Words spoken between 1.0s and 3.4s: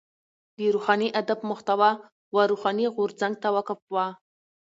ادب محتوا و روښاني غورځنګ